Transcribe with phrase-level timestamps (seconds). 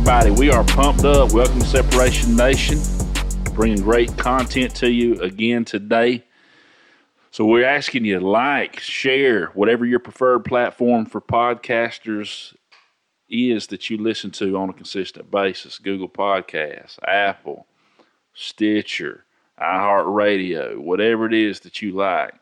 [0.00, 1.30] everybody, we are pumped up.
[1.34, 2.78] Welcome to Separation Nation.
[3.52, 6.24] Bringing great content to you again today.
[7.30, 12.54] So, we're asking you to like, share, whatever your preferred platform for podcasters
[13.28, 17.66] is that you listen to on a consistent basis Google Podcasts, Apple,
[18.32, 19.26] Stitcher,
[19.60, 22.32] iHeartRadio, whatever it is that you like,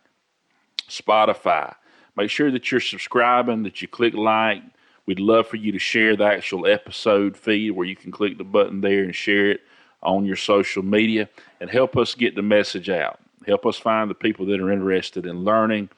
[0.88, 1.74] Spotify.
[2.16, 4.62] Make sure that you're subscribing, that you click like,
[5.08, 8.44] We'd love for you to share the actual episode feed where you can click the
[8.44, 9.62] button there and share it
[10.02, 11.30] on your social media
[11.62, 13.18] and help us get the message out.
[13.46, 15.88] Help us find the people that are interested in learning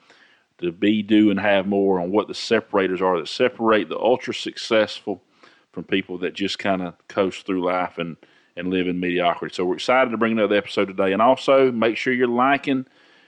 [0.59, 4.33] to be, do, and have more on what the separators are that separate the ultra
[4.33, 5.21] successful
[5.73, 8.15] from people that just kind of coast through life and,
[8.55, 9.53] and live in mediocrity.
[9.53, 11.11] So we're excited to bring another episode today.
[11.11, 12.85] And also make sure you're liking.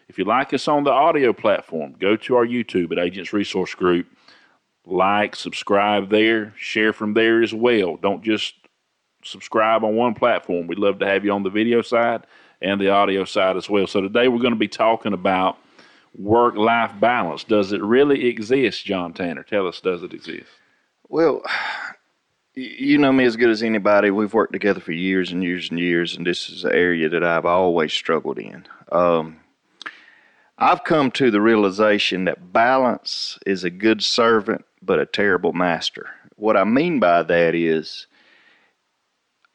[0.08, 3.76] If you like us on the audio platform, go to our YouTube at Agents Resource
[3.76, 4.08] Group
[4.86, 7.98] like, subscribe there, share from there as well.
[7.98, 8.56] Don't just
[9.24, 10.68] subscribe on one platform.
[10.68, 12.26] We'd love to have you on the video side
[12.62, 13.88] and the audio side as well.
[13.88, 15.58] So today we're going to be talking about
[16.18, 17.44] work life balance.
[17.44, 19.44] Does it really exist, John Tanner?
[19.44, 20.50] Tell us, does it exist?
[21.08, 21.44] Well,
[22.56, 24.12] you know me as good as anybody.
[24.12, 27.24] We've worked together for years and years and years, and this is an area that
[27.24, 28.66] I've always struggled in.
[28.92, 29.38] Um,
[30.58, 36.10] I've come to the realization that balance is a good servant but a terrible master.
[36.36, 38.08] What I mean by that is,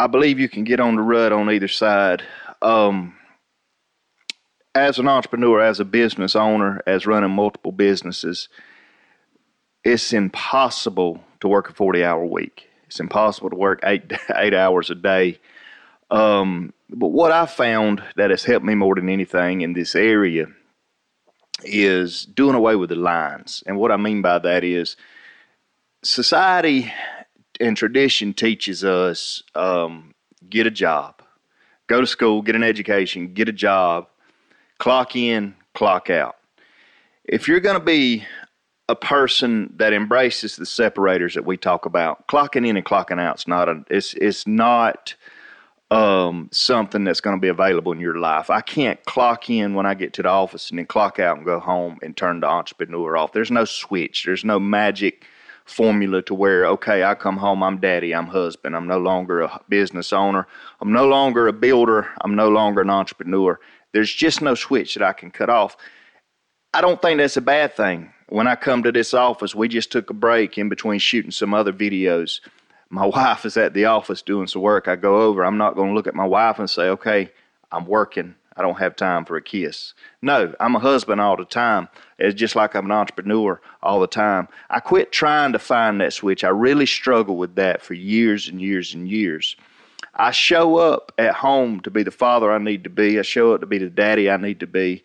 [0.00, 2.22] I believe you can get on the rut on either side.
[2.62, 3.14] Um,
[4.74, 8.48] as an entrepreneur, as a business owner, as running multiple businesses,
[9.84, 12.68] it's impossible to work a 40 hour week.
[12.86, 15.40] It's impossible to work eight, eight hours a day.
[16.10, 20.46] Um, but what I found that has helped me more than anything in this area
[21.64, 23.62] is doing away with the lines.
[23.66, 24.96] And what I mean by that is
[26.02, 26.92] society
[27.60, 30.14] and tradition teaches us um,
[30.48, 31.22] get a job,
[31.86, 34.06] go to school, get an education, get a job,
[34.78, 36.36] clock in, clock out.
[37.24, 38.24] If you're going to be
[38.88, 43.38] a person that embraces the separators that we talk about, clocking in and clocking out
[43.38, 45.14] is not a, it's it's not
[45.90, 48.50] um, something that's going to be available in your life.
[48.50, 51.44] I can't clock in when I get to the office and then clock out and
[51.44, 53.32] go home and turn the entrepreneur off.
[53.32, 54.24] There's no switch.
[54.24, 55.26] There's no magic
[55.68, 59.60] formula to where okay i come home i'm daddy i'm husband i'm no longer a
[59.68, 60.46] business owner
[60.80, 63.58] i'm no longer a builder i'm no longer an entrepreneur.
[63.92, 65.76] There's just no switch that i can cut off.
[66.74, 68.12] I don't think that's a bad thing.
[68.28, 71.54] When i come to this office we just took a break in between shooting some
[71.54, 72.40] other videos.
[72.90, 74.88] My wife is at the office doing some work.
[74.88, 77.30] I go over i'm not going to look at my wife and say okay
[77.70, 79.94] i'm working I don't have time for a kiss.
[80.20, 81.88] No, I'm a husband all the time.
[82.18, 84.48] It's just like I'm an entrepreneur all the time.
[84.68, 86.42] I quit trying to find that switch.
[86.42, 89.54] I really struggled with that for years and years and years.
[90.16, 93.20] I show up at home to be the father I need to be.
[93.20, 95.04] I show up to be the daddy I need to be.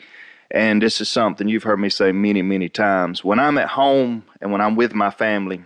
[0.49, 3.23] And this is something you've heard me say many, many times.
[3.23, 5.63] When I'm at home and when I'm with my family,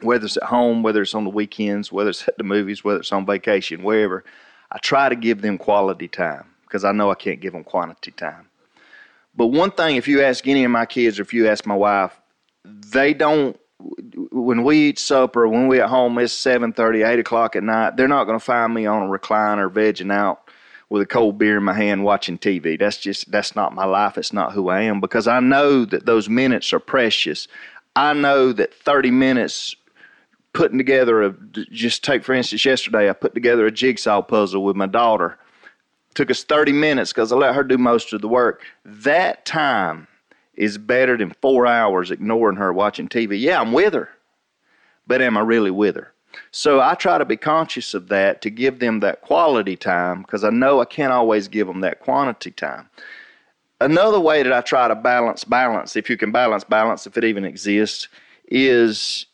[0.00, 3.00] whether it's at home, whether it's on the weekends, whether it's at the movies, whether
[3.00, 4.24] it's on vacation, wherever,
[4.70, 8.10] I try to give them quality time because I know I can't give them quantity
[8.10, 8.48] time.
[9.36, 11.76] But one thing, if you ask any of my kids or if you ask my
[11.76, 12.20] wife,
[12.64, 13.56] they don't.
[14.32, 17.96] When we eat supper, when we at home, it's seven thirty, eight o'clock at night.
[17.96, 20.50] They're not going to find me on a recliner vegging out
[20.88, 22.76] with a cold beer in my hand watching TV.
[22.76, 24.18] That's just that's not my life.
[24.18, 27.46] It's not who I am because I know that those minutes are precious.
[27.94, 29.76] I know that 30 minutes
[30.52, 31.32] putting together a
[31.70, 35.38] just take for instance yesterday I put together a jigsaw puzzle with my daughter
[36.14, 38.62] Took us 30 minutes because I let her do most of the work.
[38.84, 40.06] That time
[40.54, 43.40] is better than four hours ignoring her watching TV.
[43.40, 44.10] Yeah, I'm with her,
[45.06, 46.12] but am I really with her?
[46.50, 50.44] So I try to be conscious of that to give them that quality time because
[50.44, 52.88] I know I can't always give them that quantity time.
[53.80, 57.24] Another way that I try to balance balance, if you can balance balance, if it
[57.24, 58.08] even exists,
[58.48, 59.26] is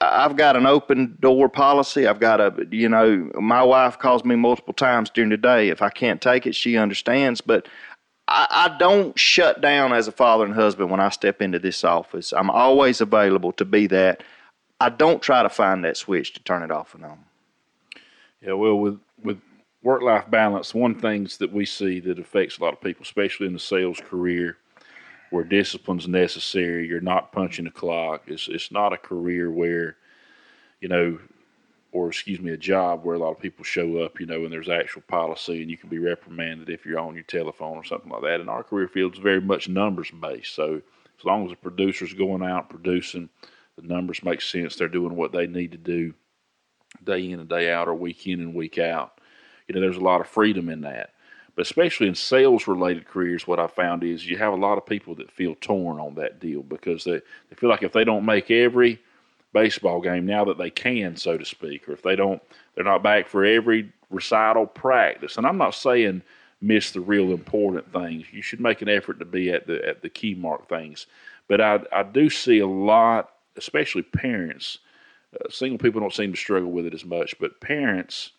[0.00, 2.06] I've got an open door policy.
[2.06, 5.70] I've got a, you know, my wife calls me multiple times during the day.
[5.70, 7.40] If I can't take it, she understands.
[7.40, 7.66] But
[8.28, 11.82] I, I, don't shut down as a father and husband when I step into this
[11.82, 12.32] office.
[12.32, 14.22] I'm always available to be that.
[14.80, 17.24] I don't try to find that switch to turn it off and on.
[18.40, 19.40] Yeah, well, with with
[19.82, 23.48] work life balance, one things that we see that affects a lot of people, especially
[23.48, 24.58] in the sales career
[25.30, 26.86] where discipline's necessary.
[26.86, 28.22] You're not punching the clock.
[28.26, 29.96] It's it's not a career where,
[30.80, 31.18] you know,
[31.92, 34.52] or excuse me, a job where a lot of people show up, you know, and
[34.52, 38.10] there's actual policy and you can be reprimanded if you're on your telephone or something
[38.10, 38.40] like that.
[38.40, 40.54] And our career field is very much numbers based.
[40.54, 40.82] So
[41.18, 43.30] as long as the producer's going out producing,
[43.76, 44.76] the numbers make sense.
[44.76, 46.14] They're doing what they need to do.
[47.04, 49.20] day in and day out or week in and week out.
[49.66, 51.10] You know, there's a lot of freedom in that.
[51.58, 54.86] But especially in sales related careers, what I found is you have a lot of
[54.86, 57.20] people that feel torn on that deal because they,
[57.50, 59.00] they feel like if they don't make every
[59.52, 62.40] baseball game now that they can, so to speak, or if they don't,
[62.76, 65.36] they're not back for every recital practice.
[65.36, 66.22] And I'm not saying
[66.60, 68.26] miss the real important things.
[68.30, 71.08] You should make an effort to be at the at the key mark things.
[71.48, 74.78] But I I do see a lot, especially parents.
[75.34, 78.30] Uh, single people don't seem to struggle with it as much, but parents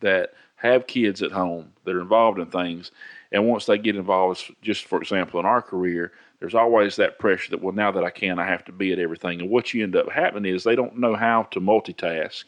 [0.00, 0.32] that
[0.62, 2.92] have kids at home that are involved in things,
[3.32, 7.50] and once they get involved, just for example, in our career, there's always that pressure
[7.50, 9.40] that well, now that I can, I have to be at everything.
[9.40, 12.44] And what you end up happening is they don't know how to multitask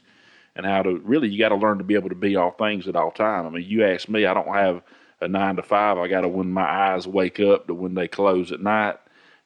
[0.54, 2.86] and how to really you got to learn to be able to be all things
[2.86, 3.46] at all time.
[3.46, 4.82] I mean, you ask me, I don't have
[5.20, 5.98] a nine to five.
[5.98, 8.96] I got to when my eyes wake up to when they close at night,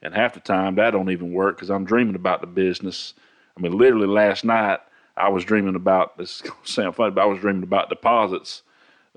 [0.02, 3.14] and half the time that don't even work because I'm dreaming about the business.
[3.56, 4.80] I mean, literally last night
[5.18, 6.36] I was dreaming about this.
[6.36, 8.62] Is going to sound funny, but I was dreaming about deposits,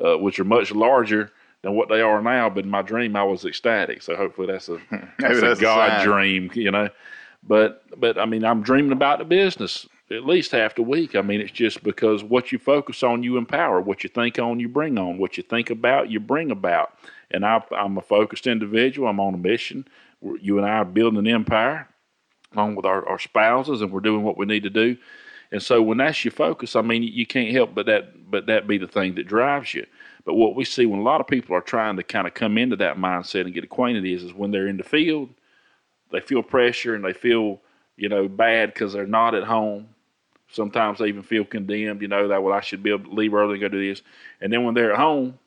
[0.03, 1.31] uh, which are much larger
[1.61, 2.49] than what they are now.
[2.49, 4.01] But in my dream, I was ecstatic.
[4.01, 4.79] So hopefully that's a
[5.19, 6.89] that's, that's a God a dream, you know.
[7.43, 11.15] But but I mean, I'm dreaming about the business at least half the week.
[11.15, 13.79] I mean, it's just because what you focus on, you empower.
[13.79, 15.17] What you think on, you bring on.
[15.17, 16.93] What you think about, you bring about.
[17.31, 19.07] And I, am a focused individual.
[19.07, 19.87] I'm on a mission.
[20.21, 21.87] You and I are building an empire
[22.53, 24.97] along with our, our spouses, and we're doing what we need to do.
[25.51, 28.67] And so when that's your focus, I mean, you can't help but that but that
[28.67, 29.85] be the thing that drives you.
[30.23, 32.57] But what we see when a lot of people are trying to kind of come
[32.57, 35.29] into that mindset and get acquainted is, is when they're in the field,
[36.11, 37.59] they feel pressure and they feel,
[37.97, 39.87] you know, bad because they're not at home
[40.51, 43.33] Sometimes they even feel condemned, you know, that, well, I should be able to leave
[43.33, 44.01] early and go do this.
[44.41, 45.39] And then when they're at home,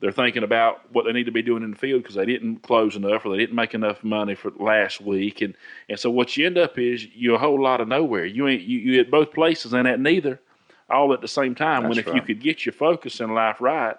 [0.00, 2.62] they're thinking about what they need to be doing in the field because they didn't
[2.62, 5.40] close enough or they didn't make enough money for last week.
[5.40, 5.54] And,
[5.88, 8.24] and so what you end up is you're a whole lot of nowhere.
[8.24, 10.40] You ain't, you, you at both places and at neither
[10.88, 11.82] all at the same time.
[11.82, 12.16] That's when if right.
[12.16, 13.96] you could get your focus in life right,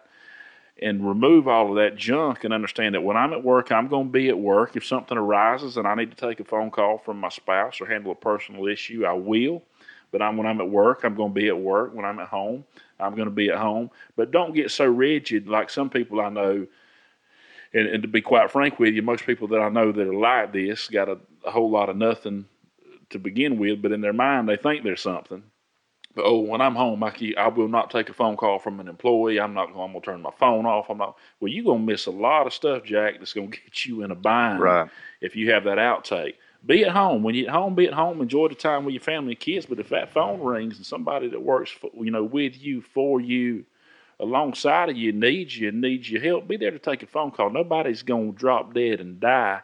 [0.82, 4.08] and remove all of that junk and understand that when I'm at work, I'm going
[4.08, 4.76] to be at work.
[4.76, 7.86] If something arises and I need to take a phone call from my spouse or
[7.86, 9.62] handle a personal issue, I will.
[10.12, 11.94] But I'm when I'm at work, I'm going to be at work.
[11.94, 12.64] When I'm at home,
[13.00, 13.90] I'm going to be at home.
[14.16, 16.68] But don't get so rigid like some people I know.
[17.74, 20.14] And, and to be quite frank with you, most people that I know that are
[20.14, 22.46] like this got a, a whole lot of nothing
[23.12, 25.44] to begin with, but in their mind they think there's something.
[26.16, 28.88] But oh, when I'm home, I, I will not take a phone call from an
[28.88, 29.40] employee.
[29.40, 29.70] I'm not.
[29.70, 30.90] I'm gonna turn my phone off.
[30.90, 31.16] I'm not.
[31.40, 33.20] Well, you're gonna miss a lot of stuff, Jack.
[33.20, 34.60] That's gonna get you in a bind.
[34.60, 34.90] Right.
[35.22, 36.36] If you have that outtake
[36.66, 37.24] be at home.
[37.24, 38.22] When you're at home, be at home.
[38.22, 39.66] Enjoy the time with your family and kids.
[39.66, 43.22] But if that phone rings and somebody that works, for, you know, with you, for
[43.22, 43.66] you,
[44.20, 47.50] alongside of you, needs you, needs your help, be there to take a phone call.
[47.50, 49.62] Nobody's going to drop dead and die,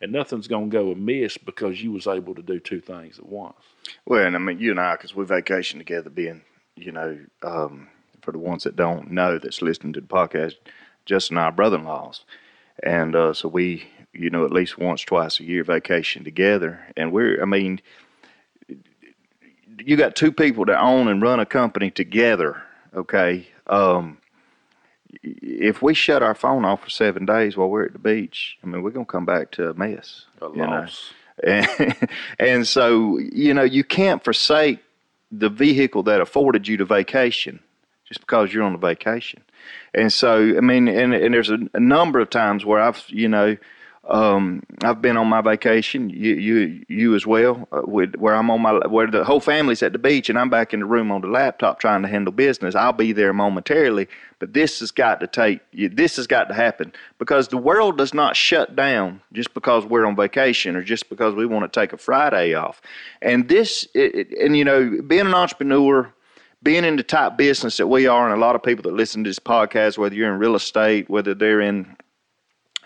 [0.00, 3.26] and nothing's going to go amiss because you was able to do two things at
[3.26, 3.56] once.
[4.04, 6.42] Well, and I mean, you and I, because we vacation together, being,
[6.76, 7.88] you know, um,
[8.22, 10.54] for the ones that don't know that's listening to the podcast,
[11.04, 12.24] Justin and I are brother-in-laws.
[12.82, 16.80] And uh, so we you know, at least once, twice a year vacation together.
[16.96, 17.80] And we're, I mean,
[19.78, 22.62] you got two people that own and run a company together,
[22.94, 23.48] okay?
[23.66, 24.18] Um,
[25.22, 28.66] if we shut our phone off for seven days while we're at the beach, I
[28.66, 30.26] mean, we're going to come back to a mess.
[30.40, 31.12] A loss.
[31.42, 31.96] And,
[32.38, 34.80] and so, you know, you can't forsake
[35.30, 37.60] the vehicle that afforded you the vacation
[38.06, 39.42] just because you're on a vacation.
[39.94, 43.28] And so, I mean, and, and there's a, a number of times where I've, you
[43.28, 43.56] know,
[44.08, 46.10] um, I've been on my vacation.
[46.10, 47.66] You, you, you as well.
[47.72, 50.50] Uh, with, where I'm on my, where the whole family's at the beach, and I'm
[50.50, 52.74] back in the room on the laptop trying to handle business.
[52.74, 54.06] I'll be there momentarily,
[54.38, 55.60] but this has got to take.
[55.72, 60.06] This has got to happen because the world does not shut down just because we're
[60.06, 62.80] on vacation or just because we want to take a Friday off.
[63.22, 66.12] And this, it, and you know, being an entrepreneur
[66.62, 69.22] being in the type business that we are, and a lot of people that listen
[69.22, 71.96] to this podcast, whether you're in real estate, whether they're in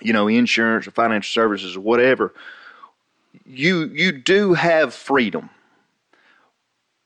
[0.01, 2.35] you know, insurance or financial services or whatever,
[3.45, 5.51] you you do have freedom.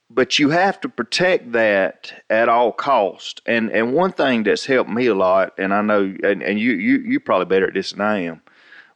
[0.09, 3.41] But you have to protect that at all cost.
[3.45, 6.73] And and one thing that's helped me a lot, and I know and, and you
[6.73, 8.41] you you're probably better at this than I am,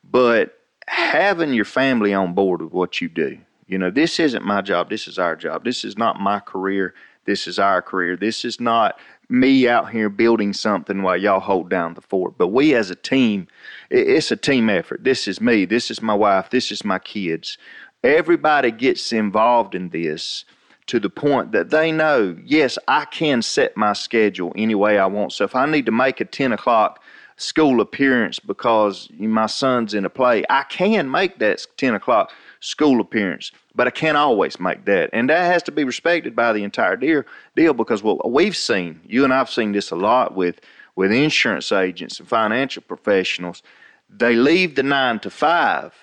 [0.04, 3.38] but having your family on board with what you do.
[3.68, 5.64] You know, this isn't my job, this is our job.
[5.64, 6.96] This is not my career,
[7.30, 8.16] this is our career.
[8.16, 9.00] This is not
[9.30, 12.38] me out here building something while y'all hold down the fort.
[12.38, 13.48] But we as a team,
[13.90, 15.04] it's a team effort.
[15.04, 15.66] This is me.
[15.66, 16.50] This is my wife.
[16.50, 17.58] This is my kids.
[18.04, 20.46] Everybody gets involved in this
[20.88, 25.06] to the point that they know, yes, I can set my schedule any way I
[25.06, 25.34] want.
[25.34, 27.00] So if I need to make a 10 o'clock
[27.38, 33.00] school appearance because my son's in a play, I can make that 10 o'clock school
[33.02, 33.52] appearance.
[33.76, 35.10] But I can't always make that.
[35.14, 39.24] And that has to be respected by the entire deal, because what we've seen, you
[39.24, 40.60] and I've seen this a lot with,
[40.96, 43.64] with insurance agents and financial professionals,
[44.10, 45.94] they leave the nine to five.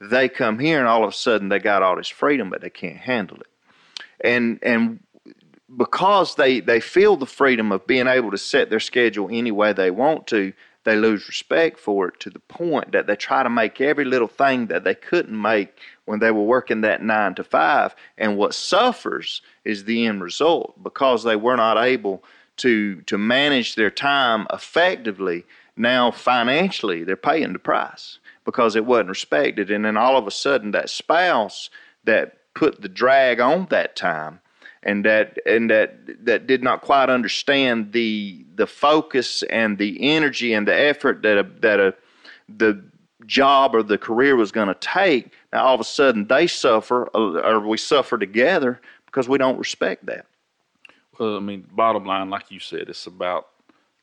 [0.00, 2.70] They come here and all of a sudden they got all this freedom, but they
[2.70, 3.48] can't handle it.
[4.20, 5.00] And and
[5.76, 9.72] because they, they feel the freedom of being able to set their schedule any way
[9.72, 10.52] they want to,
[10.88, 14.28] they lose respect for it to the point that they try to make every little
[14.28, 15.76] thing that they couldn't make
[16.06, 17.94] when they were working that nine to five.
[18.16, 22.24] And what suffers is the end result because they were not able
[22.58, 25.44] to to manage their time effectively.
[25.76, 29.70] Now financially, they're paying the price because it wasn't respected.
[29.70, 31.70] And then all of a sudden, that spouse
[32.04, 34.40] that put the drag on that time
[34.82, 40.52] and that and that that did not quite understand the the focus and the energy
[40.52, 41.94] and the effort that a, that a
[42.48, 42.82] the
[43.26, 45.32] job or the career was going to take.
[45.52, 49.58] Now all of a sudden they suffer uh, or we suffer together because we don't
[49.58, 50.26] respect that.
[51.18, 53.48] Well, I mean, bottom line, like you said, it's about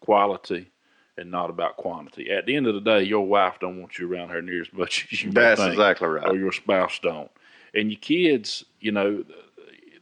[0.02, 0.70] quality
[1.18, 2.30] and not about quantity.
[2.30, 4.74] At the end of the day, your wife don't want you around her near as
[4.74, 5.32] much as you.
[5.32, 6.28] That's think, exactly right.
[6.28, 7.32] Or your spouse don't,
[7.74, 9.24] and your kids, you know,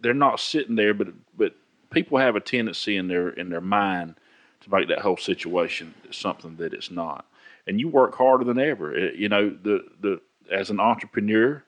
[0.03, 1.55] they're not sitting there, but but
[1.89, 4.15] people have a tendency in their in their mind
[4.62, 7.25] to make that whole situation something that it's not.
[7.65, 8.95] And you work harder than ever.
[8.95, 11.63] It, you know, the the as an entrepreneur,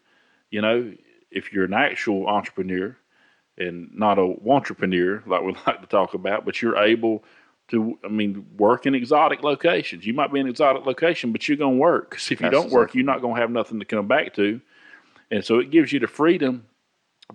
[0.52, 0.94] you know,
[1.32, 2.96] if you're an actual entrepreneur
[3.58, 7.24] and not a entrepreneur like we like to talk about, but you're able
[7.70, 10.06] to, I mean, work in exotic locations.
[10.06, 12.12] You might be in exotic location, but you're going to work.
[12.12, 14.36] Because if you That's don't work, you're not going to have nothing to come back
[14.36, 14.62] to.
[15.32, 16.68] And so it gives you the freedom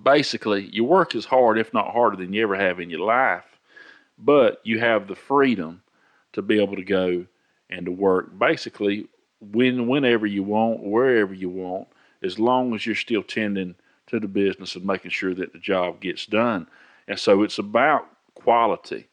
[0.03, 3.59] basically you work as hard, if not harder, than you ever have in your life,
[4.19, 5.83] but you have the freedom
[6.33, 7.27] to be able to go
[7.69, 9.07] and to work basically
[9.41, 11.89] when whenever you want, wherever you want,
[12.23, 13.75] as long as you're still tending
[14.07, 16.67] to the business and making sure that the job gets done.
[17.09, 19.09] And so it's about quality.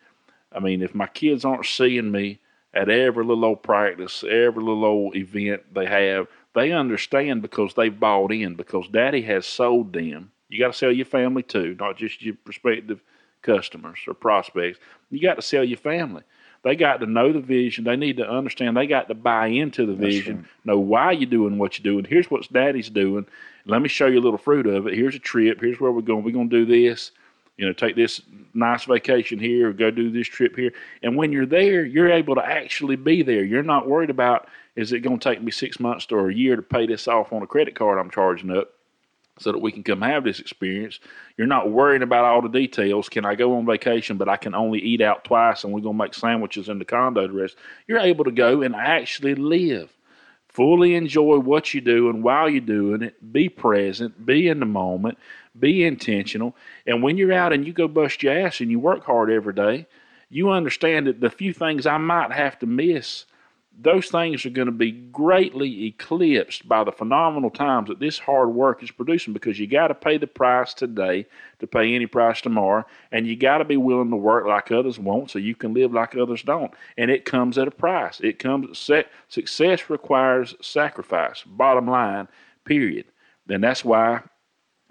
[0.52, 2.40] I mean, if my kids aren't seeing me
[2.74, 7.98] at every little old practice, every little old event they have, they understand because they've
[7.98, 11.98] bought in, because daddy has sold them you got to sell your family too, not
[11.98, 13.02] just your prospective
[13.42, 14.80] customers or prospects.
[15.10, 16.24] You got to sell your family.
[16.64, 17.84] They got to know the vision.
[17.84, 18.76] They need to understand.
[18.76, 20.46] They got to buy into the vision, right.
[20.66, 22.06] know why you're doing what you're doing.
[22.06, 23.26] Here's what daddy's doing.
[23.66, 24.94] Let me show you a little fruit of it.
[24.94, 25.62] Here's a trip.
[25.62, 26.24] Here's where we're going.
[26.24, 27.12] We're going to do this.
[27.58, 28.22] You know, take this
[28.54, 30.74] nice vacation here or go do this trip here.
[31.02, 33.44] And when you're there, you're able to actually be there.
[33.44, 36.56] You're not worried about, is it going to take me six months or a year
[36.56, 38.74] to pay this off on a credit card I'm charging up?
[39.40, 41.00] So that we can come have this experience.
[41.38, 43.10] You're not worrying about all the details.
[43.10, 45.98] Can I go on vacation, but I can only eat out twice and we're going
[45.98, 47.56] to make sandwiches in the condo the rest?
[47.88, 49.92] You're able to go and actually live.
[50.50, 54.66] Fully enjoy what you do and while you're doing it, be present, be in the
[54.66, 55.18] moment,
[55.60, 56.56] be intentional.
[56.88, 59.54] And when you're out and you go bust your ass and you work hard every
[59.54, 59.86] day,
[60.30, 63.26] you understand that the few things I might have to miss–
[63.80, 68.50] those things are going to be greatly eclipsed by the phenomenal times that this hard
[68.50, 71.28] work is producing because you got to pay the price today
[71.60, 74.98] to pay any price tomorrow and you got to be willing to work like others
[74.98, 76.74] won't so you can live like others don't.
[76.98, 78.20] And it comes at a price.
[78.20, 78.90] It comes
[79.30, 82.28] success requires sacrifice bottom line
[82.66, 83.06] period.
[83.48, 84.22] And that's why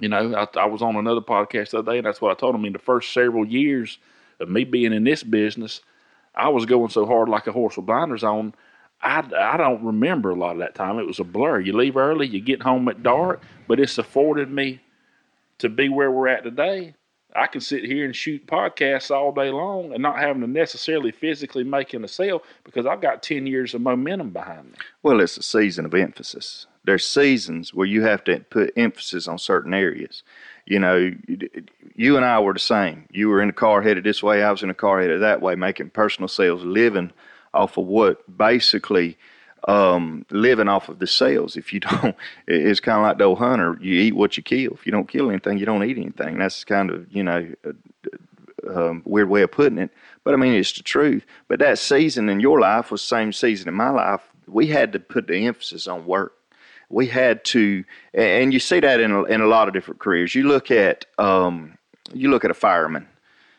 [0.01, 2.35] you know I, I was on another podcast the other day and that's what i
[2.35, 3.99] told them in the first several years
[4.41, 5.81] of me being in this business
[6.35, 8.55] i was going so hard like a horse with blinders on
[9.03, 10.99] I, I don't remember a lot of that time.
[10.99, 11.61] It was a blur.
[11.61, 14.81] You leave early, you get home at dark, but it's afforded me
[15.59, 16.95] to be where we're at today.
[17.35, 21.11] I can sit here and shoot podcasts all day long and not having to necessarily
[21.11, 24.79] physically making a sale because I've got 10 years of momentum behind me.
[25.03, 26.67] Well, it's a season of emphasis.
[26.85, 30.23] There's seasons where you have to put emphasis on certain areas.
[30.65, 31.11] You know,
[31.95, 33.07] you and I were the same.
[33.11, 35.43] You were in a car headed this way, I was in a car headed that
[35.43, 37.13] way, making personal sales, living–
[37.57, 39.17] off of what basically
[39.67, 41.57] um, living off of the sales.
[41.57, 43.79] If you don't, it's kind of like the old hunter.
[43.81, 44.73] You eat what you kill.
[44.73, 46.39] If you don't kill anything, you don't eat anything.
[46.39, 49.91] That's kind of you know a, a weird way of putting it,
[50.25, 51.25] but I mean it's the truth.
[51.49, 54.23] But that season in your life was the same season in my life.
[54.47, 56.33] We had to put the emphasis on work.
[56.89, 57.83] We had to,
[58.15, 60.37] and you see that in a, in a lot of different careers.
[60.37, 61.79] You look at um,
[62.13, 63.09] you look at a fireman.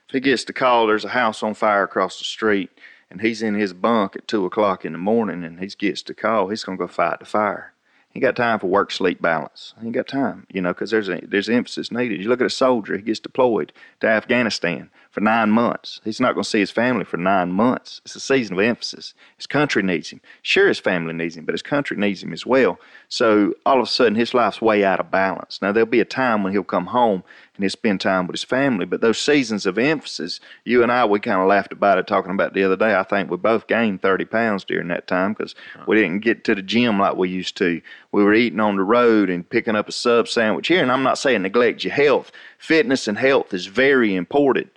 [0.07, 2.69] If he gets the call, there's a house on fire across the street
[3.09, 6.13] and he's in his bunk at two o'clock in the morning and he gets the
[6.13, 7.73] call, he's going to go fight the fire.
[8.09, 9.75] He got time for work sleep balance.
[9.81, 12.19] He got time, you know, because there's there's emphasis needed.
[12.19, 15.99] You look at a soldier, he gets deployed to Afghanistan for nine months.
[16.03, 18.01] He's not going to see his family for nine months.
[18.05, 19.15] It's a season of emphasis.
[19.35, 20.21] His country needs him.
[20.43, 22.79] Sure, his family needs him, but his country needs him as well.
[23.09, 25.59] So all of a sudden, his life's way out of balance.
[25.59, 27.23] Now, there'll be a time when he'll come home
[27.55, 31.03] and he'll spend time with his family, but those seasons of emphasis, you and I,
[31.03, 32.93] we kind of laughed about it talking about the other day.
[32.93, 35.55] I think we both gained 30 pounds during that time because
[35.87, 37.81] we didn't get to the gym like we used to.
[38.11, 40.83] We were eating on the road and picking up a sub sandwich here.
[40.83, 42.31] And I'm not saying neglect your health.
[42.59, 44.69] Fitness and health is very important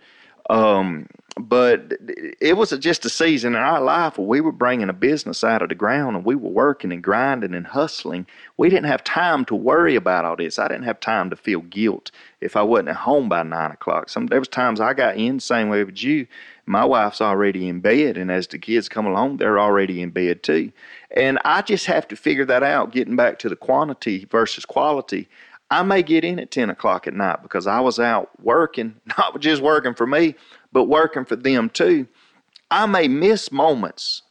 [0.51, 1.07] um,
[1.39, 1.93] but
[2.41, 5.63] it was just a season in our life where we were bringing a business out
[5.63, 8.27] of the ground and we were working and grinding and hustling.
[8.57, 10.59] We didn't have time to worry about all this.
[10.59, 14.09] I didn't have time to feel guilt if I wasn't at home by nine o'clock.
[14.09, 16.27] Some there was times I got in the same way with you.
[16.67, 20.43] My wife's already in bed, and as the kids come along, they're already in bed
[20.43, 20.73] too.
[21.17, 22.93] And I just have to figure that out.
[22.93, 25.29] Getting back to the quantity versus quality.
[25.71, 29.39] I may get in at 10 o'clock at night because I was out working, not
[29.41, 30.35] just working for me,
[30.73, 32.07] but working for them too.
[32.71, 34.23] I may miss moments,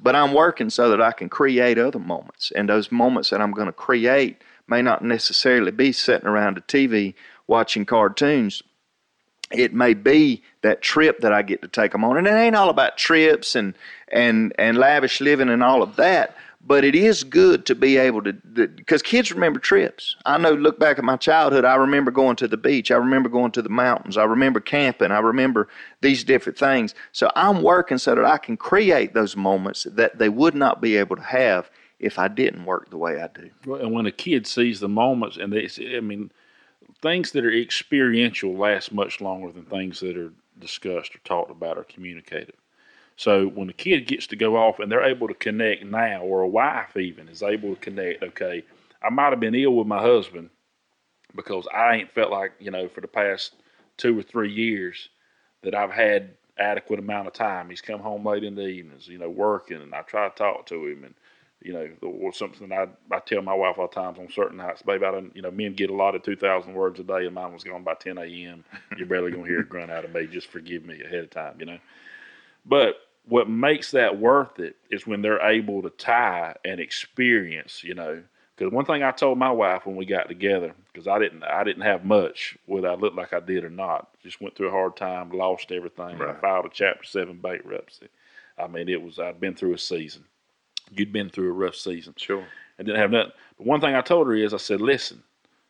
[0.00, 2.52] but I'm working so that I can create other moments.
[2.54, 6.62] And those moments that I'm going to create may not necessarily be sitting around a
[6.62, 7.14] TV
[7.46, 8.62] watching cartoons.
[9.50, 12.16] It may be that trip that I get to take them on.
[12.16, 13.74] And it ain't all about trips and,
[14.08, 16.34] and, and lavish living and all of that.
[16.64, 20.16] But it is good to be able to, because kids remember trips.
[20.24, 22.92] I know, look back at my childhood, I remember going to the beach.
[22.92, 24.16] I remember going to the mountains.
[24.16, 25.10] I remember camping.
[25.10, 25.68] I remember
[26.02, 26.94] these different things.
[27.10, 30.96] So I'm working so that I can create those moments that they would not be
[30.96, 33.50] able to have if I didn't work the way I do.
[33.66, 36.30] Well, and when a kid sees the moments, and they, I mean,
[37.00, 41.76] things that are experiential last much longer than things that are discussed or talked about
[41.76, 42.54] or communicated.
[43.16, 46.40] So when the kid gets to go off and they're able to connect now, or
[46.42, 48.64] a wife even is able to connect, okay,
[49.02, 50.50] I might have been ill with my husband
[51.34, 53.54] because I ain't felt like, you know, for the past
[53.96, 55.08] two or three years
[55.62, 57.70] that I've had adequate amount of time.
[57.70, 60.66] He's come home late in the evenings, you know, working, and I try to talk
[60.66, 61.14] to him, and
[61.62, 64.82] you know, or something I I tell my wife all the times on certain nights,
[64.82, 67.26] baby, I don't, you know, men get a lot of two thousand words a day,
[67.26, 68.64] and mine was gone by ten a.m.
[68.96, 70.26] You're barely gonna hear a grunt out of me.
[70.26, 71.78] Just forgive me ahead of time, you know.
[72.64, 77.94] But what makes that worth it is when they're able to tie and experience, you
[77.94, 78.22] know.
[78.56, 81.64] Because one thing I told my wife when we got together, because I didn't, I
[81.64, 84.08] didn't have much, whether I looked like I did or not.
[84.22, 86.18] Just went through a hard time, lost everything.
[86.18, 86.36] Right.
[86.36, 88.08] I filed a Chapter Seven bankruptcy.
[88.58, 90.24] I mean, it was I'd been through a season.
[90.90, 92.14] You'd been through a rough season.
[92.16, 92.44] Sure.
[92.78, 93.32] And didn't have nothing.
[93.56, 95.22] But one thing I told her is, I said, listen,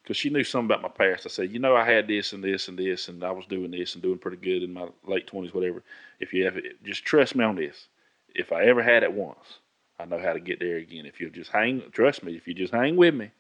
[0.03, 1.27] because she knew something about my past.
[1.27, 3.71] I said, you know, I had this and this and this, and I was doing
[3.71, 5.83] this and doing pretty good in my late twenties, whatever.
[6.21, 7.89] If you ever just trust me on this,
[8.35, 9.59] if I ever had it once,
[9.99, 11.07] I know how to get there again.
[11.07, 13.31] If you just hang, trust me, if you just hang with me,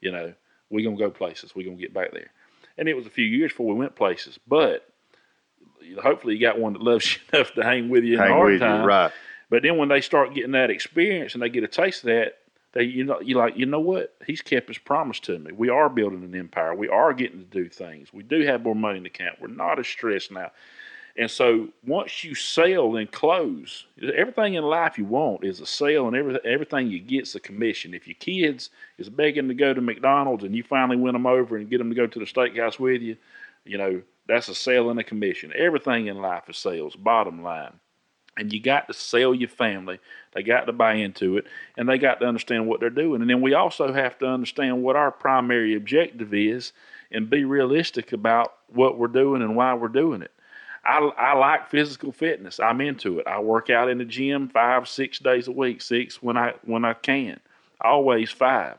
[0.00, 0.32] you know,
[0.70, 1.54] we're gonna go places.
[1.54, 2.30] We're gonna get back there.
[2.78, 4.88] And it was a few years before we went places, but
[6.02, 8.34] hopefully you got one that loves you enough to hang with you in hang the
[8.34, 8.82] hard time.
[8.82, 9.12] You, right.
[9.50, 12.38] But then when they start getting that experience and they get a taste of that,
[12.76, 15.52] you know you like you know what he's kept his promise to me.
[15.52, 16.74] We are building an empire.
[16.74, 18.12] We are getting to do things.
[18.12, 19.40] We do have more money in the account.
[19.40, 20.52] We're not as stressed now.
[21.16, 26.06] And so once you sell and close, everything in life you want is a sale,
[26.06, 27.94] and everything everything you get's a commission.
[27.94, 31.56] If your kids is begging to go to McDonald's and you finally win them over
[31.56, 33.16] and get them to go to the steakhouse with you,
[33.64, 35.52] you know that's a sale and a commission.
[35.56, 36.94] Everything in life is sales.
[36.94, 37.80] Bottom line.
[38.36, 39.98] And you got to sell your family.
[40.32, 43.20] They got to buy into it, and they got to understand what they're doing.
[43.20, 46.72] And then we also have to understand what our primary objective is,
[47.10, 50.30] and be realistic about what we're doing and why we're doing it.
[50.84, 52.58] I, I like physical fitness.
[52.58, 53.26] I'm into it.
[53.26, 56.84] I work out in the gym five, six days a week, six when I when
[56.84, 57.40] I can.
[57.80, 58.78] Always five.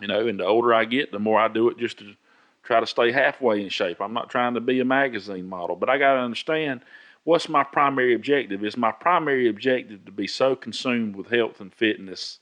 [0.00, 2.14] You know, and the older I get, the more I do it just to
[2.62, 4.00] try to stay halfway in shape.
[4.00, 6.80] I'm not trying to be a magazine model, but I got to understand
[7.28, 8.64] what's my primary objective?
[8.64, 12.38] Is my primary objective to be so consumed with health and fitness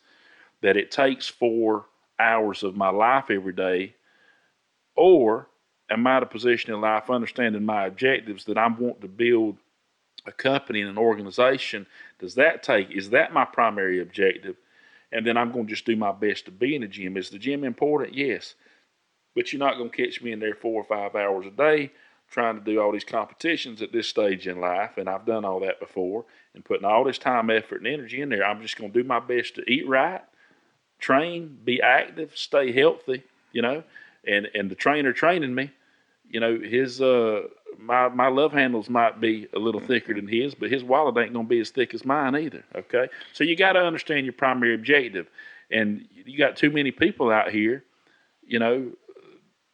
[0.61, 1.87] that it takes four
[2.20, 3.96] hours of my life every day?
[4.94, 5.49] Or
[5.90, 9.57] am I at a position in life understanding my objectives that I want to build
[10.25, 11.88] a company and an organization?
[12.20, 14.55] Does that take, is that my primary objective?
[15.11, 17.16] And then I'm going to just do my best to be in the gym.
[17.16, 18.14] Is the gym important?
[18.14, 18.55] Yes.
[19.35, 21.90] But you're not going to catch me in there four or five hours a day
[22.30, 25.60] trying to do all these competitions at this stage in life, and I've done all
[25.60, 28.44] that before, and putting all this time, effort, and energy in there.
[28.44, 30.22] I'm just going to do my best to eat right,
[30.98, 33.82] train, be active, stay healthy, you know.
[34.26, 35.70] And and the trainer training me,
[36.28, 37.42] you know, his uh
[37.78, 41.32] my my love handles might be a little thicker than his, but his wallet ain't
[41.32, 42.64] going to be as thick as mine either.
[42.74, 45.28] Okay, so you got to understand your primary objective,
[45.70, 47.84] and you got too many people out here,
[48.44, 48.90] you know,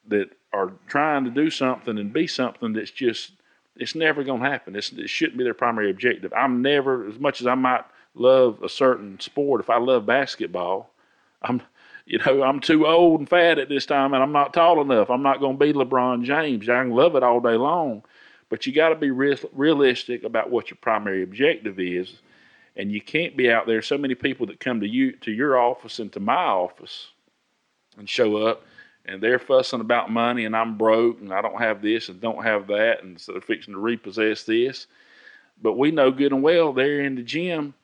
[0.09, 3.33] that are trying to do something and be something that's just
[3.77, 4.77] It's never going to happen.
[4.77, 6.33] It's, it shouldn't be their primary objective.
[6.35, 7.85] I'm never, as much as I might
[8.15, 10.91] love a certain sport, if I love basketball,
[11.41, 11.63] I'm,
[12.05, 15.09] you know, I'm too old and fat at this time, and I'm not tall enough.
[15.09, 16.69] I'm not going to be LeBron James.
[16.69, 18.03] I can love it all day long,
[18.51, 22.21] but you got to be re- realistic about what your primary objective is,
[22.77, 23.83] and you can't be out there.
[23.83, 27.09] So many people that come to you to your office and to my office
[27.97, 28.65] and show up
[29.05, 32.45] and they're fussing about money and I'm broke and I don't have this and don't
[32.45, 34.87] have that and so they're fixing to repossess this.
[35.61, 37.75] But we know good and well they're in the gym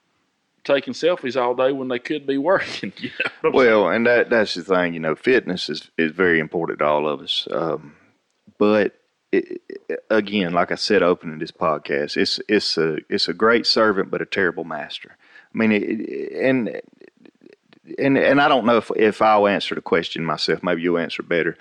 [0.64, 2.92] taking selfies all day when they could be working.
[2.98, 3.10] You
[3.42, 6.84] know well, and that that's the thing, you know, fitness is, is very important to
[6.84, 7.48] all of us.
[7.50, 7.96] Um,
[8.58, 8.98] but
[9.32, 9.60] it,
[10.10, 14.22] again, like I said, opening this podcast, it's it's a it's a great servant, but
[14.22, 15.16] a terrible master.
[15.54, 16.80] I mean, it, and
[17.98, 20.62] and and I don't know if if I'll answer the question myself.
[20.62, 21.56] Maybe you'll answer better.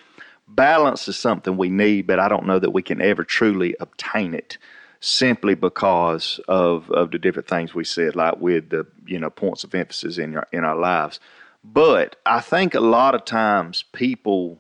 [0.48, 4.34] Balance is something we need, but I don't know that we can ever truly obtain
[4.34, 4.58] it
[5.00, 9.64] simply because of of the different things we said, like with the you know points
[9.64, 11.20] of emphasis in our in our lives.
[11.64, 14.60] But I think a lot of times people,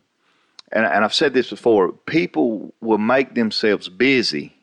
[0.71, 4.53] and, and I've said this before, people will make themselves busy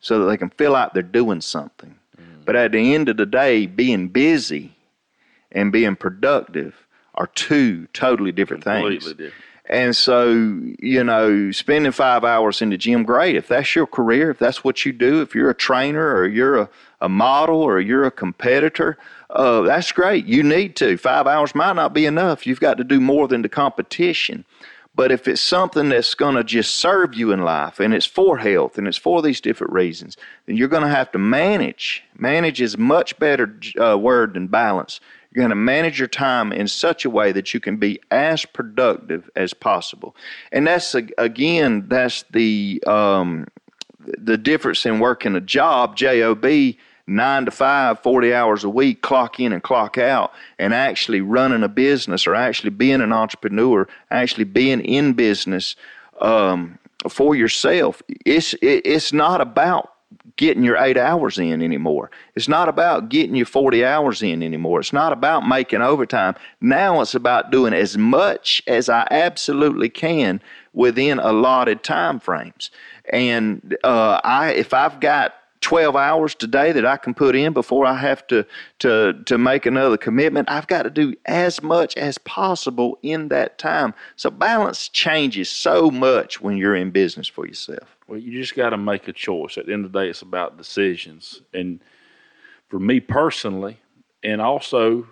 [0.00, 1.96] so that they can feel like they're doing something.
[2.20, 2.44] Mm.
[2.44, 4.76] But at the end of the day, being busy
[5.52, 9.12] and being productive are two totally different Completely things.
[9.12, 9.34] Different.
[9.70, 10.32] And so,
[10.78, 13.36] you know, spending five hours in the gym, great.
[13.36, 16.56] If that's your career, if that's what you do, if you're a trainer or you're
[16.56, 16.70] a,
[17.02, 18.96] a model or you're a competitor,
[19.28, 20.24] uh, that's great.
[20.24, 20.96] You need to.
[20.96, 22.46] Five hours might not be enough.
[22.46, 24.46] You've got to do more than the competition.
[24.94, 28.38] But if it's something that's going to just serve you in life and it's for
[28.38, 32.02] health and it's for these different reasons, then you're going to have to manage.
[32.18, 34.98] Manage is much better uh, word than balance.
[35.38, 38.44] You're going to manage your time in such a way that you can be as
[38.44, 40.16] productive as possible.
[40.50, 43.46] And that's, again, that's the, um,
[44.00, 46.44] the difference in working a job, job,
[47.06, 51.62] nine to five, 40 hours a week, clock in and clock out, and actually running
[51.62, 55.76] a business or actually being an entrepreneur, actually being in business
[56.20, 56.76] um,
[57.08, 58.02] for yourself.
[58.26, 59.92] It's, it, it's not about
[60.36, 62.10] getting your eight hours in anymore.
[62.34, 64.80] It's not about getting your 40 hours in anymore.
[64.80, 66.34] It's not about making overtime.
[66.60, 70.40] Now it's about doing as much as I absolutely can
[70.72, 72.70] within allotted time frames.
[73.12, 77.84] And uh, I, if I've got 12 hours today that I can put in before
[77.84, 78.46] I have to,
[78.80, 80.50] to, to make another commitment.
[80.50, 83.94] I've got to do as much as possible in that time.
[84.16, 87.97] So balance changes so much when you're in business for yourself.
[88.08, 89.58] Well, you just got to make a choice.
[89.58, 91.42] At the end of the day, it's about decisions.
[91.52, 91.80] And
[92.68, 93.78] for me personally,
[94.24, 95.06] and also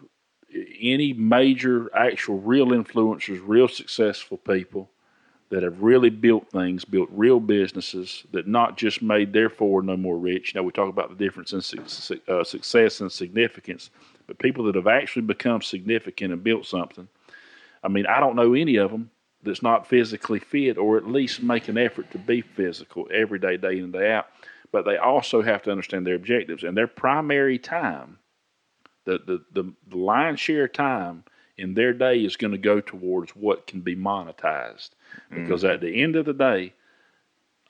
[0.81, 4.91] any major, actual, real influencers, real successful people
[5.51, 10.17] that have really built things, built real businesses that not just made therefore no more
[10.19, 10.55] rich.
[10.55, 13.91] Know, we talk about the difference in su- uh, success and significance,
[14.27, 17.09] but people that have actually become significant and built something.
[17.85, 19.11] I mean, I don't know any of them
[19.47, 23.57] that's not physically fit or at least make an effort to be physical every day,
[23.57, 24.27] day in and day out.
[24.73, 28.19] But they also have to understand their objectives and their primary time,
[29.05, 31.25] the, the, the, the lion's share time
[31.57, 34.91] in their day is going to go towards what can be monetized.
[35.31, 35.75] Because mm-hmm.
[35.75, 36.75] at the end of the day,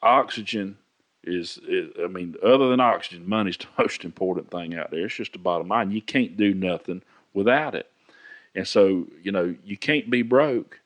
[0.03, 0.79] oxygen
[1.23, 5.07] is, is, I mean, other than oxygen, money's the most important thing out there.
[5.07, 5.91] It's just the bottom line.
[5.91, 7.03] You can't do nothing
[7.35, 7.91] without it.
[8.55, 10.81] And so, you know, you can't be broke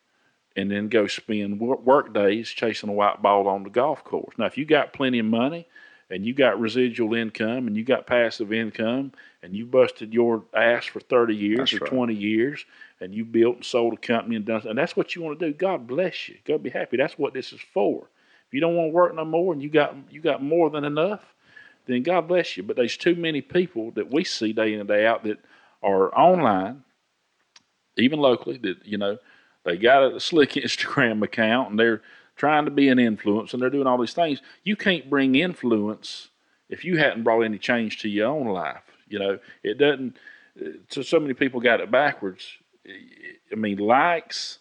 [0.61, 4.35] and then go spend work days chasing a white ball on the golf course.
[4.37, 5.67] Now, if you got plenty of money
[6.11, 10.85] and you got residual income and you got passive income and you busted your ass
[10.85, 11.93] for 30 years that's or right.
[11.93, 12.65] 20 years
[13.01, 15.47] and you built and sold a company and done and that's what you want to
[15.47, 16.37] do, God bless you.
[16.45, 16.97] Go be happy.
[16.97, 18.09] That's what this is for.
[18.49, 20.85] If you don't want to work no more and you got you got more than
[20.85, 21.25] enough,
[21.87, 22.65] then God bless you.
[22.65, 25.39] But there's too many people that we see day in and day out that
[25.83, 26.83] are online,
[27.97, 29.19] even locally, that you know
[29.65, 32.03] they got a slick Instagram account and they're
[32.37, 34.41] trying to be an influence and they're doing all these things.
[34.65, 36.29] You can't bring influence
[36.69, 38.83] if you hadn't brought any change to your own life.
[39.09, 40.17] You know, it doesn't.
[40.61, 42.47] Uh, so so many people got it backwards.
[43.53, 44.59] I mean, likes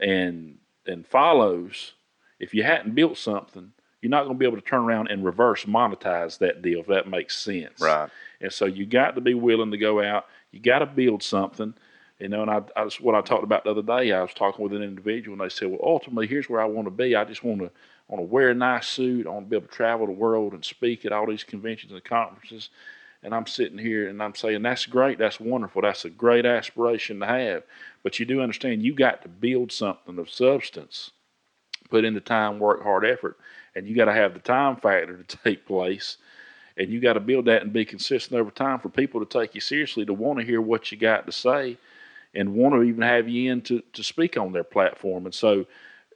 [0.00, 1.92] and and follows.
[2.40, 5.24] If you hadn't built something, you're not going to be able to turn around and
[5.24, 7.80] reverse monetize that deal if that makes sense.
[7.80, 8.10] Right.
[8.40, 10.26] And so you got to be willing to go out.
[10.50, 11.74] You got to build something.
[12.24, 14.62] You know, and I, I what I talked about the other day, I was talking
[14.62, 17.14] with an individual, and they said, "Well, ultimately, here's where I want to be.
[17.14, 17.70] I just want to
[18.08, 19.26] want to wear a nice suit.
[19.26, 21.92] I want to be able to travel the world and speak at all these conventions
[21.92, 22.70] and conferences."
[23.22, 25.18] And I'm sitting here and I'm saying, "That's great.
[25.18, 25.82] That's wonderful.
[25.82, 27.62] That's a great aspiration to have."
[28.02, 31.10] But you do understand, you got to build something of substance
[31.90, 33.36] put in the time, work, hard effort,
[33.74, 36.16] and you got to have the time factor to take place,
[36.78, 39.54] and you got to build that and be consistent over time for people to take
[39.54, 41.76] you seriously, to want to hear what you got to say,
[42.34, 45.24] and want to even have you in to, to speak on their platform.
[45.26, 45.66] And so,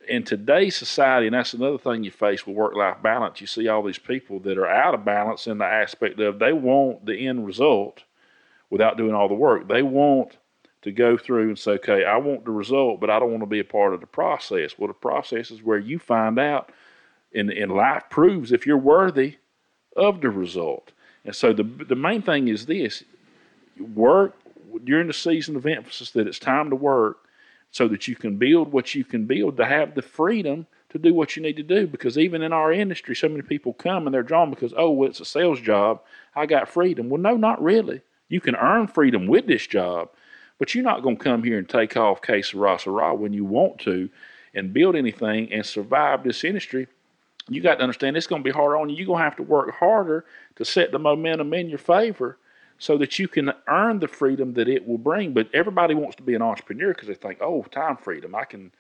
[0.09, 3.69] in today's society, and that's another thing you face with work life balance, you see
[3.69, 7.27] all these people that are out of balance in the aspect of they want the
[7.27, 8.05] end result
[8.71, 9.69] without doing all the work.
[9.69, 10.39] They want
[10.83, 13.47] to go through and say, okay, I want the result, but I don't want to
[13.47, 14.79] be a part of the process.
[14.79, 16.71] Well, the process is where you find out,
[17.35, 19.37] and, and life proves if you're worthy
[19.97, 20.93] of the result.
[21.25, 23.05] And so the the main thing is this:
[23.79, 24.35] work
[24.85, 27.19] during the season of emphasis that it's time to work,
[27.71, 31.13] so that you can build what you can build to have the freedom to do
[31.13, 31.87] what you need to do.
[31.87, 35.11] Because even in our industry, so many people come and they're drawn because oh, well,
[35.11, 36.01] it's a sales job.
[36.35, 37.09] I got freedom.
[37.09, 38.01] Well, no, not really.
[38.29, 40.11] You can earn freedom with this job,
[40.59, 43.79] but you're not going to come here and take off case Sarah when you want
[43.81, 44.09] to
[44.55, 46.89] and build anything and survive this industry.
[47.49, 48.97] You got to understand it's going to be hard on you.
[48.97, 50.25] You're going to have to work harder
[50.57, 52.39] to set the momentum in your favor
[52.79, 55.35] so that you can earn the freedom that it will bring.
[55.35, 58.35] But everybody wants to be an entrepreneur because they think, oh, time freedom.
[58.35, 58.73] I can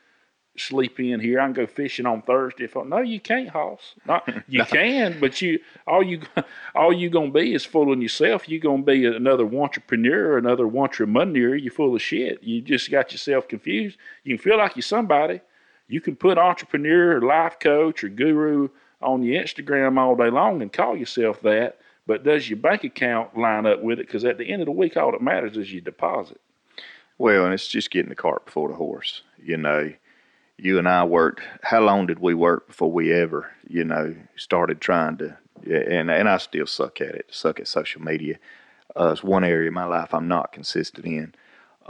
[0.56, 1.40] sleep in here.
[1.40, 2.64] I can go fishing on Thursday.
[2.64, 3.94] If I, no, you can't, Hoss.
[4.06, 6.22] Not you can, but you all you
[6.74, 8.48] all you gonna be is fooling yourself.
[8.48, 11.56] You are gonna be another entrepreneur, another entrepreneur.
[11.56, 12.42] You full of shit.
[12.42, 13.98] You just got yourself confused.
[14.24, 15.40] You can feel like you're somebody.
[15.88, 18.68] You can put entrepreneur, or life coach, or guru
[19.00, 21.78] on your Instagram all day long and call yourself that.
[22.08, 24.06] But does your bank account line up with it?
[24.06, 26.40] Because at the end of the week, all that matters is your deposit.
[27.18, 29.20] Well, and it's just getting the cart before the horse.
[29.36, 29.92] You know,
[30.56, 31.42] you and I worked.
[31.62, 35.36] How long did we work before we ever, you know, started trying to?
[35.64, 37.26] And and I still suck at it.
[37.30, 38.38] Suck at social media.
[38.98, 41.34] Uh, it's one area of my life I'm not consistent in.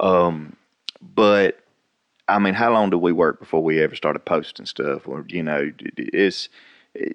[0.00, 0.56] Um,
[1.00, 1.60] but
[2.26, 5.06] I mean, how long did we work before we ever started posting stuff?
[5.06, 6.48] Or you know, it's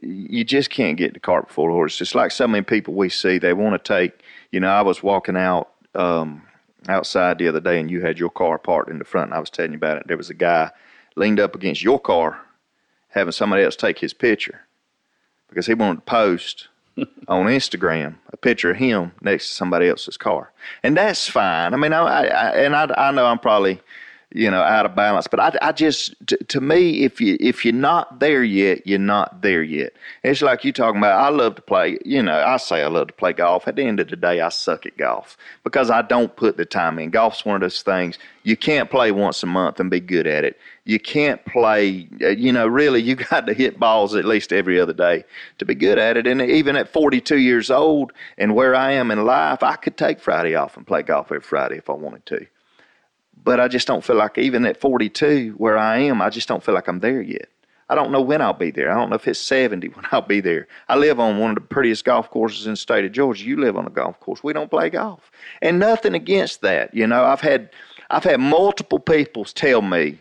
[0.02, 2.00] you just can't get the cart before the horse.
[2.02, 3.38] It's like so many people we see.
[3.38, 4.22] They want to take.
[4.52, 6.44] You know, I was walking out um,
[6.88, 9.30] outside the other day, and you had your car parked in the front.
[9.30, 10.08] And I was telling you about it.
[10.08, 10.72] There was a guy
[11.16, 12.40] leaned up against your car
[13.10, 14.62] having somebody else take his picture
[15.50, 16.68] because he wanted to post
[17.28, 20.52] on Instagram a picture of him next to somebody else's car.
[20.82, 21.74] And that's fine.
[21.74, 23.82] I mean, I, I and I, I know I'm probably
[24.34, 25.28] you know out of balance.
[25.28, 29.00] But i, I just to, to, me if you if you're not there yet you're
[29.00, 29.94] not there yet.
[30.24, 33.08] It's like you talking about i love to play you know i say i love
[33.08, 33.68] to play golf.
[33.68, 36.66] At the end of the day i suck at golf because i don't put the
[36.66, 37.12] time in.
[37.12, 40.44] Golf's one of those things you can't play once a month and be good at
[40.44, 40.60] it.
[40.84, 44.80] You can't play uh, you know really you got to hit balls at least every
[44.80, 45.24] other day
[45.60, 46.28] to be good at it.
[46.28, 50.20] And even at 42 years old and where i am in life i could take
[50.20, 52.46] friday off and play golf every friday if i wanted to
[53.44, 56.64] but I just don't feel like even at 42 where I am, I just don't
[56.64, 57.50] feel like I'm there yet.
[57.90, 58.92] I don't know when I'll be there.
[58.92, 60.68] I don't know if it's 70 when I'll be there.
[60.90, 63.46] I live on one of the prettiest golf courses in the state of Georgia.
[63.46, 64.44] You live on a golf course.
[64.44, 65.32] We don't play golf.
[65.62, 66.94] And nothing against that.
[66.94, 67.70] You know, I've had
[68.10, 70.20] I've had multiple people tell me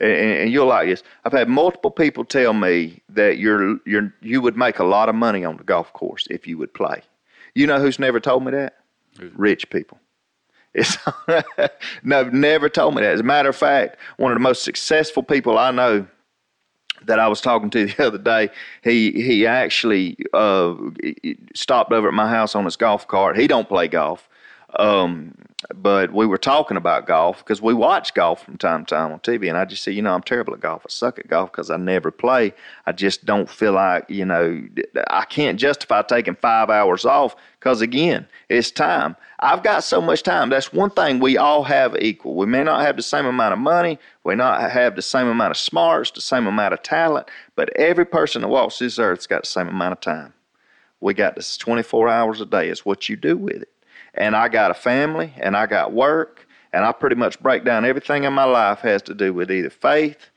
[0.00, 1.02] and, and you'll like this.
[1.24, 5.14] I've had multiple people tell me that you're you're you would make a lot of
[5.14, 7.02] money on the golf course if you would play.
[7.54, 8.76] You know who's never told me that?
[9.34, 9.98] Rich people.
[10.74, 10.96] It's
[12.02, 13.12] no, never told me that.
[13.12, 16.06] As a matter of fact, one of the most successful people I know
[17.06, 18.50] that I was talking to the other day,
[18.82, 20.74] he he actually uh,
[21.54, 23.38] stopped over at my house on his golf cart.
[23.38, 24.28] He don't play golf,
[24.76, 25.34] um,
[25.74, 29.20] but we were talking about golf because we watch golf from time to time on
[29.20, 30.82] TV, and I just said, you know, I'm terrible at golf.
[30.84, 32.52] I suck at golf because I never play.
[32.86, 34.66] I just don't feel like, you know,
[35.08, 39.16] I can't justify taking five hours off because again, it's time.
[39.40, 40.50] I've got so much time.
[40.50, 42.34] That's one thing we all have equal.
[42.34, 45.52] We may not have the same amount of money, we not have the same amount
[45.52, 49.42] of smarts, the same amount of talent, but every person that walks this earth's got
[49.42, 50.32] the same amount of time.
[51.00, 52.68] We got this 24 hours a day.
[52.68, 53.71] It's what you do with it
[54.14, 57.84] and I got a family and I got work and I pretty much break down
[57.84, 60.30] everything in my life has to do with either faith,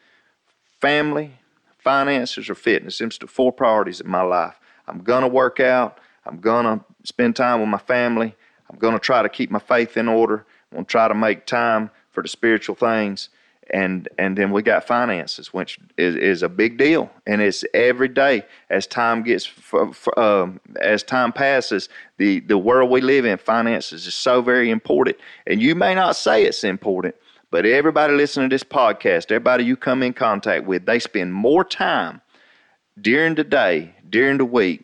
[0.81, 1.33] family,
[1.77, 2.97] finances, or fitness.
[2.97, 4.59] Them's the four priorities in my life.
[4.87, 5.99] I'm gonna work out.
[6.25, 8.35] I'm gonna spend time with my family.
[8.69, 10.45] I'm gonna try to keep my faith in order.
[10.71, 13.29] I'm gonna try to make time for the spiritual things
[13.71, 18.07] and and then we got finances, which is, is a big deal, and it's every
[18.07, 19.51] day as time gets
[20.17, 21.89] um, as time passes.
[22.17, 26.15] The the world we live in, finances is so very important, and you may not
[26.15, 27.15] say it's important,
[27.51, 31.63] but everybody listening to this podcast, everybody you come in contact with, they spend more
[31.63, 32.21] time
[33.01, 34.83] during the day, during the week,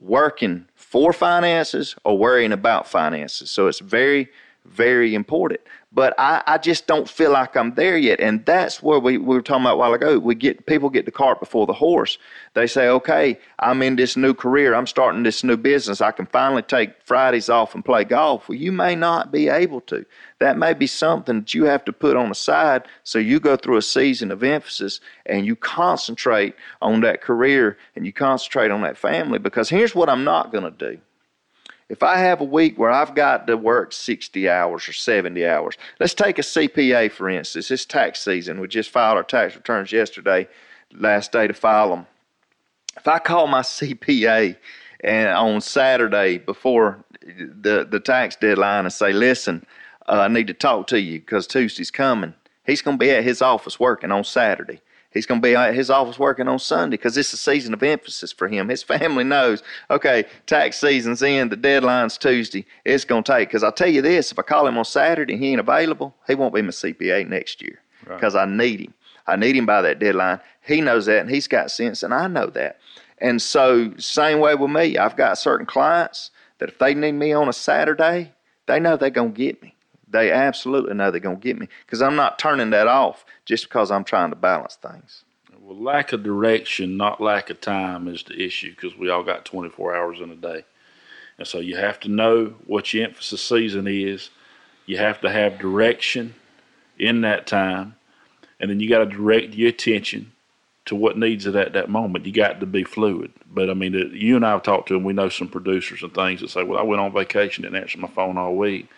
[0.00, 3.50] working for finances or worrying about finances.
[3.50, 4.28] So it's very
[4.68, 5.60] very important.
[5.90, 8.20] But I, I just don't feel like I'm there yet.
[8.20, 10.18] And that's where we, we were talking about a while ago.
[10.18, 12.18] We get people get the cart before the horse.
[12.52, 14.74] They say, okay, I'm in this new career.
[14.74, 16.02] I'm starting this new business.
[16.02, 18.48] I can finally take Fridays off and play golf.
[18.48, 20.04] Well, you may not be able to.
[20.40, 23.56] That may be something that you have to put on the side so you go
[23.56, 28.82] through a season of emphasis and you concentrate on that career and you concentrate on
[28.82, 29.38] that family.
[29.38, 31.00] Because here's what I'm not going to do.
[31.88, 35.76] If I have a week where I've got to work 60 hours or 70 hours,
[35.98, 37.70] let's take a CPA for instance.
[37.70, 38.60] It's tax season.
[38.60, 40.48] We just filed our tax returns yesterday,
[40.92, 42.06] last day to file them.
[42.96, 44.56] If I call my CPA
[45.00, 49.64] and on Saturday before the, the tax deadline and say, listen,
[50.06, 52.34] uh, I need to talk to you because Tuesday's coming,
[52.66, 54.80] he's going to be at his office working on Saturday.
[55.10, 57.82] He's going to be at his office working on Sunday because it's a season of
[57.82, 58.68] emphasis for him.
[58.68, 62.66] His family knows, okay, tax season's in, the deadline's Tuesday.
[62.84, 65.34] It's going to take, because I'll tell you this if I call him on Saturday
[65.34, 68.46] and he ain't available, he won't be my CPA next year because right.
[68.46, 68.94] I need him.
[69.26, 70.40] I need him by that deadline.
[70.62, 72.78] He knows that and he's got sense, and I know that.
[73.18, 77.32] And so, same way with me, I've got certain clients that if they need me
[77.32, 78.32] on a Saturday,
[78.66, 79.74] they know they're going to get me.
[80.10, 83.64] They absolutely know they're going to get me because I'm not turning that off just
[83.64, 85.24] because I'm trying to balance things.
[85.58, 89.46] Well, lack of direction, not lack of time, is the issue because we all got
[89.46, 90.64] 24 hours in a day.
[91.38, 94.28] And so you have to know what your emphasis season is.
[94.84, 96.34] You have to have direction
[96.98, 97.96] in that time.
[98.60, 100.32] And then you got to direct your attention
[100.84, 102.26] to what needs it at that moment.
[102.26, 103.32] You got to be fluid.
[103.50, 105.04] But I mean, you and I have talked to them.
[105.04, 107.98] We know some producers and things that say, "Well, I went on vacation, didn't answer
[107.98, 108.88] my phone all week."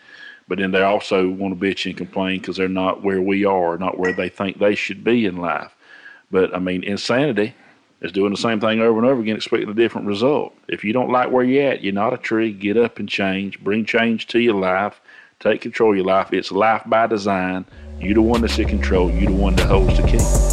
[0.47, 3.77] But then they also want to bitch and complain because they're not where we are,
[3.77, 5.73] not where they think they should be in life.
[6.29, 7.55] But I mean, insanity
[8.01, 10.55] is doing the same thing over and over again, expecting a different result.
[10.67, 12.51] If you don't like where you're at, you're not a tree.
[12.51, 13.59] Get up and change.
[13.63, 14.99] Bring change to your life.
[15.39, 16.33] Take control of your life.
[16.33, 17.65] It's life by design.
[17.99, 19.11] You're the one that's in control.
[19.11, 20.50] You're the one that holds the key.